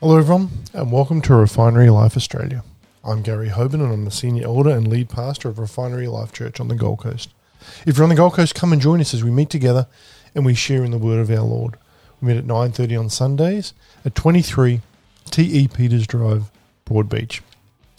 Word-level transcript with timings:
Hello, 0.00 0.16
everyone, 0.16 0.50
and 0.72 0.92
welcome 0.92 1.20
to 1.22 1.34
Refinery 1.34 1.90
Life 1.90 2.16
Australia. 2.16 2.62
I'm 3.02 3.20
Gary 3.20 3.48
Hoban, 3.48 3.82
and 3.82 3.92
I'm 3.92 4.04
the 4.04 4.12
senior 4.12 4.44
elder 4.44 4.70
and 4.70 4.86
lead 4.86 5.08
pastor 5.08 5.48
of 5.48 5.58
Refinery 5.58 6.06
Life 6.06 6.32
Church 6.32 6.60
on 6.60 6.68
the 6.68 6.76
Gold 6.76 7.00
Coast. 7.00 7.30
If 7.84 7.96
you're 7.96 8.04
on 8.04 8.10
the 8.10 8.14
Gold 8.14 8.34
Coast, 8.34 8.54
come 8.54 8.72
and 8.72 8.80
join 8.80 9.00
us 9.00 9.12
as 9.12 9.24
we 9.24 9.32
meet 9.32 9.50
together 9.50 9.88
and 10.36 10.46
we 10.46 10.54
share 10.54 10.84
in 10.84 10.92
the 10.92 10.98
Word 10.98 11.18
of 11.18 11.32
our 11.32 11.42
Lord. 11.42 11.74
We 12.20 12.28
meet 12.28 12.36
at 12.36 12.44
9:30 12.44 12.96
on 12.96 13.10
Sundays 13.10 13.74
at 14.04 14.14
23 14.14 14.82
TE 15.32 15.66
Peters 15.66 16.06
Drive, 16.06 16.48
Broadbeach. 16.86 17.40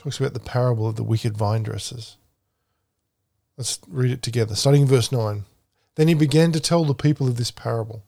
Talks 0.00 0.18
about 0.18 0.32
the 0.32 0.40
parable 0.40 0.88
of 0.88 0.96
the 0.96 1.04
wicked 1.04 1.36
vine 1.36 1.62
dressers. 1.62 2.16
Let's 3.58 3.78
read 3.86 4.10
it 4.10 4.22
together. 4.22 4.54
Starting 4.54 4.82
in 4.82 4.88
verse 4.88 5.12
9. 5.12 5.44
Then 5.96 6.08
he 6.08 6.14
began 6.14 6.52
to 6.52 6.60
tell 6.60 6.86
the 6.86 6.94
people 6.94 7.28
of 7.28 7.36
this 7.36 7.50
parable. 7.50 8.02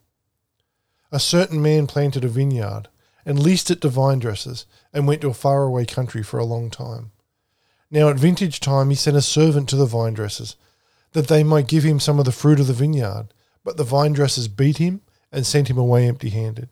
A 1.11 1.21
certain 1.21 1.61
man 1.61 1.87
planted 1.87 2.25
a 2.25 2.29
vineyard 2.29 2.89
and 3.27 3.39
leased 3.39 3.71
it 3.71 3.83
to 3.83 3.91
vine 3.91 4.21
dressers 4.21 4.65
and 4.95 5.07
went 5.07 5.21
to 5.21 5.29
a 5.29 5.35
faraway 5.35 5.85
country 5.85 6.23
for 6.23 6.39
a 6.39 6.47
long 6.47 6.71
time. 6.71 7.11
Now 7.91 8.09
at 8.09 8.17
vintage 8.17 8.61
time 8.61 8.89
he 8.89 8.97
sent 8.97 9.19
a 9.19 9.21
servant 9.21 9.69
to 9.69 9.77
the 9.77 9.85
vine 9.85 10.15
dressers 10.15 10.57
that 11.13 11.29
they 11.29 11.45
might 11.45 11.69
give 11.69 11.83
him 11.83 12.01
some 12.01 12.19
of 12.19 12.25
the 12.25 12.33
fruit 12.33 12.59
of 12.59 12.69
the 12.69 12.73
vineyard, 12.73 13.35
but 13.65 13.77
the 13.77 13.85
vine 13.85 14.15
dressers 14.15 14.49
beat 14.49 14.79
him 14.79 15.03
and 15.31 15.47
sent 15.47 15.69
him 15.69 15.77
away 15.77 16.09
empty 16.09 16.31
handed. 16.31 16.71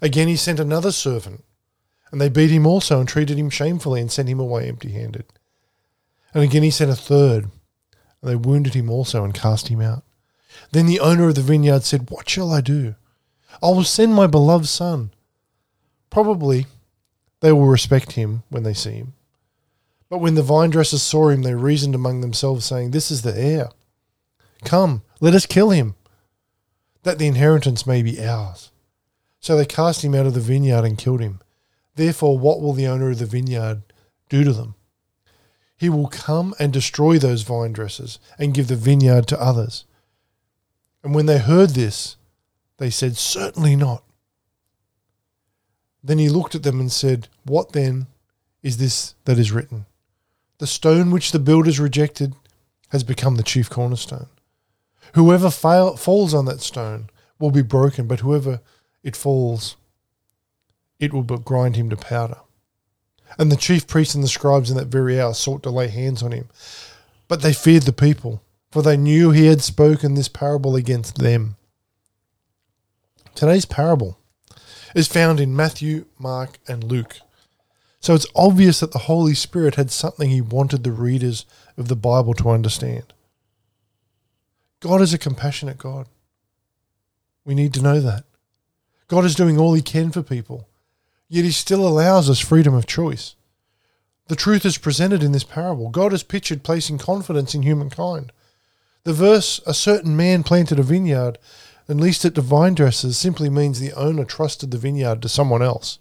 Again, 0.00 0.28
he 0.28 0.36
sent 0.36 0.58
another 0.58 0.92
servant, 0.92 1.44
and 2.14 2.20
they 2.20 2.28
beat 2.28 2.52
him 2.52 2.64
also 2.64 3.00
and 3.00 3.08
treated 3.08 3.36
him 3.36 3.50
shamefully 3.50 4.00
and 4.00 4.08
sent 4.08 4.28
him 4.28 4.38
away 4.38 4.68
empty 4.68 4.92
handed. 4.92 5.24
And 6.32 6.44
again, 6.44 6.62
he 6.62 6.70
sent 6.70 6.92
a 6.92 6.94
third, 6.94 7.46
and 8.22 8.30
they 8.30 8.36
wounded 8.36 8.74
him 8.74 8.88
also 8.88 9.24
and 9.24 9.34
cast 9.34 9.66
him 9.66 9.80
out. 9.80 10.04
Then 10.70 10.86
the 10.86 11.00
owner 11.00 11.26
of 11.26 11.34
the 11.34 11.40
vineyard 11.40 11.82
said, 11.82 12.10
What 12.10 12.28
shall 12.28 12.52
I 12.52 12.60
do? 12.60 12.94
I 13.60 13.66
will 13.70 13.82
send 13.82 14.14
my 14.14 14.28
beloved 14.28 14.68
son. 14.68 15.10
Probably 16.08 16.66
they 17.40 17.50
will 17.50 17.66
respect 17.66 18.12
him 18.12 18.44
when 18.48 18.62
they 18.62 18.74
see 18.74 18.92
him. 18.92 19.14
But 20.08 20.18
when 20.18 20.36
the 20.36 20.42
vine 20.44 20.70
dressers 20.70 21.02
saw 21.02 21.30
him, 21.30 21.42
they 21.42 21.56
reasoned 21.56 21.96
among 21.96 22.20
themselves, 22.20 22.64
saying, 22.64 22.92
This 22.92 23.10
is 23.10 23.22
the 23.22 23.36
heir. 23.36 23.70
Come, 24.64 25.02
let 25.18 25.34
us 25.34 25.46
kill 25.46 25.70
him, 25.70 25.96
that 27.02 27.18
the 27.18 27.26
inheritance 27.26 27.88
may 27.88 28.04
be 28.04 28.24
ours. 28.24 28.70
So 29.40 29.56
they 29.56 29.66
cast 29.66 30.04
him 30.04 30.14
out 30.14 30.26
of 30.26 30.34
the 30.34 30.38
vineyard 30.38 30.84
and 30.84 30.96
killed 30.96 31.20
him. 31.20 31.40
Therefore, 31.94 32.38
what 32.38 32.60
will 32.60 32.72
the 32.72 32.86
owner 32.86 33.10
of 33.10 33.18
the 33.18 33.26
vineyard 33.26 33.82
do 34.28 34.44
to 34.44 34.52
them? 34.52 34.74
He 35.76 35.88
will 35.88 36.08
come 36.08 36.54
and 36.58 36.72
destroy 36.72 37.18
those 37.18 37.42
vine 37.42 37.72
dressers 37.72 38.18
and 38.38 38.54
give 38.54 38.68
the 38.68 38.76
vineyard 38.76 39.26
to 39.28 39.40
others. 39.40 39.84
And 41.02 41.14
when 41.14 41.26
they 41.26 41.38
heard 41.38 41.70
this, 41.70 42.16
they 42.78 42.90
said, 42.90 43.16
Certainly 43.16 43.76
not. 43.76 44.02
Then 46.02 46.18
he 46.18 46.28
looked 46.28 46.54
at 46.54 46.62
them 46.62 46.80
and 46.80 46.90
said, 46.90 47.28
What 47.44 47.72
then 47.72 48.06
is 48.62 48.78
this 48.78 49.14
that 49.24 49.38
is 49.38 49.52
written? 49.52 49.86
The 50.58 50.66
stone 50.66 51.10
which 51.10 51.32
the 51.32 51.38
builders 51.38 51.80
rejected 51.80 52.34
has 52.90 53.02
become 53.02 53.36
the 53.36 53.42
chief 53.42 53.68
cornerstone. 53.68 54.28
Whoever 55.14 55.50
fail, 55.50 55.96
falls 55.96 56.32
on 56.32 56.44
that 56.46 56.60
stone 56.60 57.10
will 57.38 57.50
be 57.50 57.62
broken, 57.62 58.06
but 58.06 58.20
whoever 58.20 58.60
it 59.02 59.16
falls, 59.16 59.76
it 61.04 61.12
will 61.12 61.22
but 61.22 61.44
grind 61.44 61.76
him 61.76 61.90
to 61.90 61.96
powder. 61.96 62.38
And 63.38 63.50
the 63.50 63.56
chief 63.56 63.86
priests 63.86 64.14
and 64.14 64.22
the 64.22 64.28
scribes 64.28 64.70
in 64.70 64.76
that 64.76 64.86
very 64.86 65.20
hour 65.20 65.34
sought 65.34 65.62
to 65.64 65.70
lay 65.70 65.88
hands 65.88 66.22
on 66.22 66.32
him. 66.32 66.48
But 67.28 67.42
they 67.42 67.52
feared 67.52 67.84
the 67.84 67.92
people, 67.92 68.42
for 68.70 68.82
they 68.82 68.96
knew 68.96 69.30
he 69.30 69.46
had 69.46 69.62
spoken 69.62 70.14
this 70.14 70.28
parable 70.28 70.76
against 70.76 71.18
them. 71.18 71.56
Today's 73.34 73.64
parable 73.64 74.18
is 74.94 75.08
found 75.08 75.40
in 75.40 75.56
Matthew, 75.56 76.06
Mark, 76.18 76.58
and 76.68 76.84
Luke. 76.84 77.18
So 77.98 78.14
it's 78.14 78.26
obvious 78.36 78.80
that 78.80 78.92
the 78.92 79.00
Holy 79.00 79.34
Spirit 79.34 79.74
had 79.74 79.90
something 79.90 80.30
he 80.30 80.40
wanted 80.40 80.84
the 80.84 80.92
readers 80.92 81.46
of 81.76 81.88
the 81.88 81.96
Bible 81.96 82.34
to 82.34 82.50
understand. 82.50 83.12
God 84.80 85.00
is 85.00 85.14
a 85.14 85.18
compassionate 85.18 85.78
God. 85.78 86.06
We 87.44 87.54
need 87.54 87.74
to 87.74 87.82
know 87.82 88.00
that. 88.00 88.24
God 89.08 89.24
is 89.24 89.34
doing 89.34 89.58
all 89.58 89.74
he 89.74 89.82
can 89.82 90.10
for 90.10 90.22
people, 90.22 90.68
yet 91.28 91.44
he 91.44 91.50
still 91.50 91.86
allows 91.86 92.28
us 92.28 92.40
freedom 92.40 92.74
of 92.74 92.86
choice. 92.86 93.34
The 94.28 94.36
truth 94.36 94.64
is 94.64 94.78
presented 94.78 95.22
in 95.22 95.32
this 95.32 95.44
parable. 95.44 95.90
God 95.90 96.12
is 96.12 96.22
pictured 96.22 96.62
placing 96.62 96.98
confidence 96.98 97.54
in 97.54 97.62
humankind. 97.62 98.32
The 99.04 99.12
verse, 99.12 99.60
a 99.66 99.74
certain 99.74 100.16
man 100.16 100.42
planted 100.42 100.78
a 100.78 100.82
vineyard 100.82 101.38
and 101.86 102.00
leased 102.00 102.24
it 102.24 102.34
to 102.36 102.40
vine 102.40 102.74
dressers, 102.74 103.18
simply 103.18 103.50
means 103.50 103.78
the 103.78 103.92
owner 103.92 104.24
trusted 104.24 104.70
the 104.70 104.78
vineyard 104.78 105.20
to 105.22 105.28
someone 105.28 105.62
else. 105.62 105.98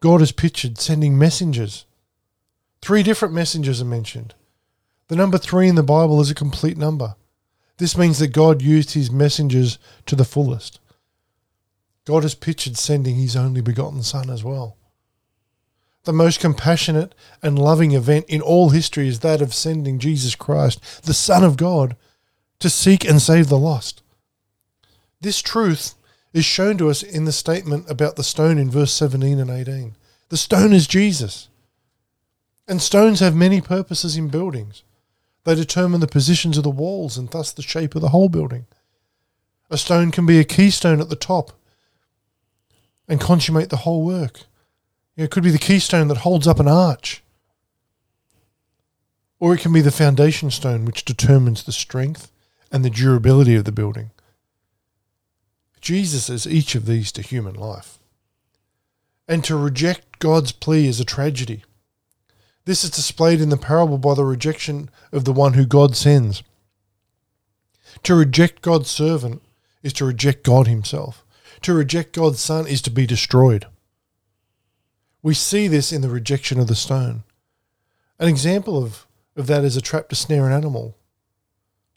God 0.00 0.20
is 0.20 0.32
pictured 0.32 0.78
sending 0.78 1.18
messengers. 1.18 1.86
Three 2.82 3.02
different 3.02 3.32
messengers 3.32 3.80
are 3.80 3.86
mentioned. 3.86 4.34
The 5.08 5.16
number 5.16 5.38
three 5.38 5.68
in 5.68 5.76
the 5.76 5.82
Bible 5.82 6.20
is 6.20 6.30
a 6.30 6.34
complete 6.34 6.76
number. 6.76 7.14
This 7.78 7.96
means 7.96 8.18
that 8.18 8.28
God 8.28 8.60
used 8.60 8.92
his 8.92 9.10
messengers 9.10 9.78
to 10.04 10.14
the 10.14 10.26
fullest. 10.26 10.78
God 12.04 12.22
has 12.22 12.34
pictured 12.34 12.76
sending 12.76 13.16
his 13.16 13.36
only 13.36 13.60
begotten 13.60 14.02
Son 14.02 14.30
as 14.30 14.44
well. 14.44 14.76
The 16.04 16.12
most 16.12 16.38
compassionate 16.38 17.14
and 17.42 17.58
loving 17.58 17.92
event 17.92 18.26
in 18.28 18.42
all 18.42 18.70
history 18.70 19.08
is 19.08 19.20
that 19.20 19.40
of 19.40 19.54
sending 19.54 19.98
Jesus 19.98 20.34
Christ, 20.34 21.04
the 21.04 21.14
Son 21.14 21.42
of 21.42 21.56
God, 21.56 21.96
to 22.60 22.68
seek 22.68 23.04
and 23.04 23.20
save 23.20 23.48
the 23.48 23.58
lost. 23.58 24.02
This 25.20 25.40
truth 25.40 25.94
is 26.34 26.44
shown 26.44 26.76
to 26.78 26.90
us 26.90 27.02
in 27.02 27.24
the 27.24 27.32
statement 27.32 27.90
about 27.90 28.16
the 28.16 28.24
stone 28.24 28.58
in 28.58 28.70
verse 28.70 28.92
17 28.92 29.38
and 29.38 29.50
18. 29.50 29.96
The 30.28 30.36
stone 30.36 30.74
is 30.74 30.86
Jesus. 30.86 31.48
And 32.68 32.82
stones 32.82 33.20
have 33.20 33.34
many 33.34 33.60
purposes 33.60 34.16
in 34.16 34.28
buildings. 34.28 34.82
They 35.44 35.54
determine 35.54 36.00
the 36.00 36.06
positions 36.06 36.58
of 36.58 36.64
the 36.64 36.70
walls 36.70 37.16
and 37.16 37.30
thus 37.30 37.52
the 37.52 37.62
shape 37.62 37.94
of 37.94 38.02
the 38.02 38.08
whole 38.08 38.28
building. 38.28 38.66
A 39.70 39.78
stone 39.78 40.10
can 40.10 40.26
be 40.26 40.38
a 40.38 40.44
keystone 40.44 41.00
at 41.00 41.08
the 41.08 41.16
top 41.16 41.52
and 43.08 43.20
consummate 43.20 43.70
the 43.70 43.78
whole 43.78 44.04
work. 44.04 44.40
It 45.16 45.30
could 45.30 45.44
be 45.44 45.50
the 45.50 45.58
keystone 45.58 46.08
that 46.08 46.18
holds 46.18 46.46
up 46.46 46.58
an 46.58 46.68
arch. 46.68 47.22
Or 49.38 49.54
it 49.54 49.60
can 49.60 49.72
be 49.72 49.80
the 49.80 49.90
foundation 49.90 50.50
stone 50.50 50.84
which 50.84 51.04
determines 51.04 51.62
the 51.62 51.72
strength 51.72 52.30
and 52.72 52.84
the 52.84 52.90
durability 52.90 53.54
of 53.54 53.64
the 53.64 53.72
building. 53.72 54.10
Jesus 55.80 56.30
is 56.30 56.46
each 56.46 56.74
of 56.74 56.86
these 56.86 57.12
to 57.12 57.22
human 57.22 57.54
life. 57.54 57.98
And 59.28 59.44
to 59.44 59.56
reject 59.56 60.18
God's 60.18 60.52
plea 60.52 60.86
is 60.86 60.98
a 60.98 61.04
tragedy. 61.04 61.62
This 62.64 62.84
is 62.84 62.90
displayed 62.90 63.40
in 63.40 63.50
the 63.50 63.56
parable 63.56 63.98
by 63.98 64.14
the 64.14 64.24
rejection 64.24 64.88
of 65.12 65.24
the 65.24 65.32
one 65.32 65.52
who 65.52 65.66
God 65.66 65.94
sends. 65.94 66.42
To 68.04 68.14
reject 68.14 68.62
God's 68.62 68.90
servant 68.90 69.42
is 69.82 69.92
to 69.94 70.06
reject 70.06 70.42
God 70.42 70.66
Himself. 70.66 71.23
To 71.64 71.72
reject 71.72 72.12
God's 72.12 72.40
Son 72.40 72.66
is 72.66 72.82
to 72.82 72.90
be 72.90 73.06
destroyed. 73.06 73.64
We 75.22 75.32
see 75.32 75.66
this 75.66 75.94
in 75.94 76.02
the 76.02 76.10
rejection 76.10 76.60
of 76.60 76.66
the 76.66 76.74
stone. 76.74 77.24
An 78.18 78.28
example 78.28 78.76
of, 78.76 79.06
of 79.34 79.46
that 79.46 79.64
is 79.64 79.74
a 79.74 79.80
trap 79.80 80.10
to 80.10 80.14
snare 80.14 80.46
an 80.46 80.52
animal. 80.52 80.94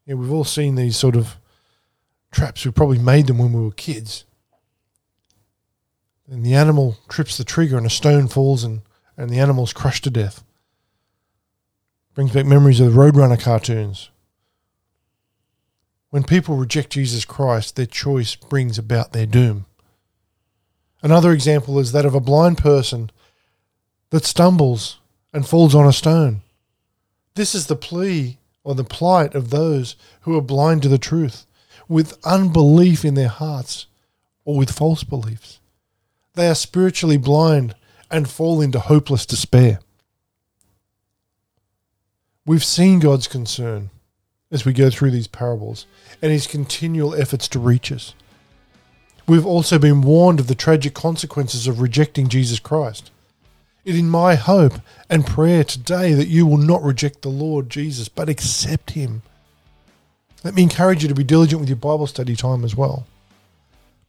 We've 0.06 0.31
all 0.31 0.46
seen 0.46 0.75
these 0.75 0.96
sort 0.96 1.18
of 1.18 1.36
traps. 2.31 2.64
We 2.64 2.72
probably 2.72 2.98
made 2.98 3.28
them 3.28 3.40
when 3.40 3.52
we 3.52 3.62
were 3.62 3.72
kids. 3.72 4.24
And 6.31 6.46
the 6.46 6.54
animal 6.54 6.96
trips 7.10 7.36
the 7.36 7.44
trigger 7.44 7.75
and 7.75 7.86
a 7.86 7.90
stone 7.90 8.30
falls 8.30 8.64
and, 8.64 8.84
and 9.18 9.30
the 9.30 9.40
animal's 9.40 9.74
crushed 9.74 10.06
to 10.06 10.10
death. 10.10 10.46
Brings 12.14 12.31
back 12.31 12.46
memories 12.46 12.80
of 12.80 12.94
the 12.94 12.98
Roadrunner 12.98 13.38
cartoons. 13.38 14.12
When 16.18 16.24
people 16.24 16.56
reject 16.56 16.94
Jesus 16.94 17.25
Christ, 17.25 17.75
their 17.75 17.86
choice 17.86 18.34
brings 18.34 18.80
about 18.80 19.14
their 19.14 19.28
doom. 19.28 19.68
Another 21.04 21.31
example 21.31 21.78
is 21.78 21.92
that 21.92 22.08
of 22.08 22.16
a 22.16 22.19
blind 22.19 22.58
person 22.58 23.12
that 24.10 24.25
stumbles 24.25 24.98
and 25.31 25.48
falls 25.48 25.75
on 25.75 25.86
a 25.86 25.94
stone. 25.94 26.42
This 27.36 27.54
is 27.54 27.68
the 27.68 27.75
plea 27.75 28.40
or 28.64 28.74
the 28.74 28.84
plight 28.84 29.36
of 29.36 29.52
those 29.52 29.96
who 30.22 30.36
are 30.36 30.42
blind 30.42 30.81
to 30.81 30.90
the 30.90 30.98
truth, 30.98 31.46
with 31.88 32.18
unbelief 32.25 33.06
in 33.06 33.14
their 33.14 33.28
hearts 33.28 33.86
or 34.44 34.58
with 34.58 34.72
false 34.72 35.04
beliefs. 35.04 35.60
They 36.34 36.50
are 36.50 36.56
spiritually 36.56 37.18
blind 37.18 37.75
and 38.10 38.28
fall 38.28 38.60
into 38.60 38.80
hopeless 38.80 39.28
despair. 39.28 39.81
We've 42.44 42.66
seen 42.66 42.98
God's 42.98 43.28
concern 43.28 43.92
as 44.52 44.66
we 44.66 44.74
go 44.74 44.90
through 44.90 45.12
these 45.12 45.28
parables 45.28 45.86
and 46.22 46.32
his 46.32 46.48
continual 46.48 47.14
efforts 47.16 47.48
to 47.50 47.60
reach 47.60 47.92
us. 47.92 48.14
We've 49.28 49.46
also 49.46 49.78
been 49.78 50.02
warned 50.02 50.40
of 50.40 50.48
the 50.48 50.56
tragic 50.56 50.94
consequences 50.94 51.68
of 51.68 51.82
rejecting 51.82 52.30
Jesus 52.30 52.60
Christ. 52.60 53.12
It 53.84 53.96
is 53.96 54.04
my 54.04 54.36
hope 54.36 54.74
and 55.10 55.26
prayer 55.26 55.64
today 55.64 56.14
that 56.14 56.28
you 56.28 56.46
will 56.46 56.58
not 56.58 56.84
reject 56.84 57.22
the 57.22 57.30
Lord 57.30 57.70
Jesus, 57.70 58.10
but 58.10 58.30
accept 58.30 58.92
him. 58.92 59.22
Let 60.44 60.56
me 60.56 60.64
encourage 60.64 61.04
you 61.04 61.10
to 61.10 61.16
be 61.16 61.24
diligent 61.24 61.60
with 61.60 61.70
your 61.70 61.78
Bible 61.78 62.08
study 62.08 62.36
time 62.36 62.64
as 62.64 62.76
well. 62.76 63.06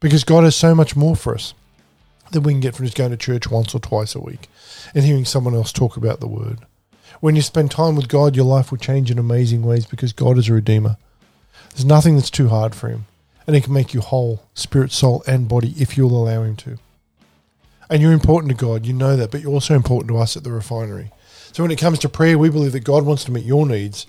Because 0.00 0.22
God 0.22 0.44
has 0.44 0.54
so 0.54 0.74
much 0.74 0.94
more 0.94 1.16
for 1.16 1.34
us 1.34 1.54
than 2.30 2.44
we 2.44 2.52
can 2.52 2.60
get 2.60 2.76
from 2.76 2.86
just 2.86 2.96
going 2.96 3.10
to 3.10 3.16
church 3.16 3.50
once 3.50 3.74
or 3.74 3.80
twice 3.80 4.14
a 4.14 4.20
week 4.20 4.48
and 4.94 5.04
hearing 5.04 5.24
someone 5.24 5.54
else 5.54 5.72
talk 5.72 5.96
about 5.96 6.20
the 6.20 6.28
word. 6.28 6.58
When 7.20 7.36
you 7.36 7.42
spend 7.42 7.70
time 7.70 7.96
with 7.96 8.08
God, 8.08 8.36
your 8.36 8.44
life 8.44 8.70
will 8.70 8.78
change 8.78 9.10
in 9.10 9.18
amazing 9.18 9.62
ways 9.62 9.86
because 9.86 10.12
God 10.12 10.38
is 10.38 10.48
a 10.48 10.54
redeemer. 10.54 10.96
There's 11.70 11.84
nothing 11.84 12.16
that's 12.16 12.30
too 12.30 12.48
hard 12.48 12.74
for 12.74 12.88
him, 12.88 13.06
and 13.46 13.54
he 13.54 13.62
can 13.62 13.72
make 13.72 13.94
you 13.94 14.00
whole, 14.00 14.42
spirit, 14.54 14.90
soul, 14.92 15.22
and 15.26 15.48
body 15.48 15.74
if 15.78 15.96
you'll 15.96 16.16
allow 16.16 16.42
him 16.42 16.56
to. 16.56 16.78
And 17.90 18.02
you're 18.02 18.12
important 18.12 18.50
to 18.50 18.56
God, 18.56 18.84
you 18.86 18.92
know 18.92 19.16
that, 19.16 19.30
but 19.30 19.40
you're 19.40 19.52
also 19.52 19.74
important 19.74 20.08
to 20.08 20.18
us 20.18 20.36
at 20.36 20.44
the 20.44 20.52
refinery. 20.52 21.10
So 21.52 21.62
when 21.62 21.72
it 21.72 21.78
comes 21.78 21.98
to 22.00 22.08
prayer, 22.08 22.38
we 22.38 22.50
believe 22.50 22.72
that 22.72 22.84
God 22.84 23.04
wants 23.04 23.24
to 23.24 23.32
meet 23.32 23.44
your 23.44 23.66
needs 23.66 24.06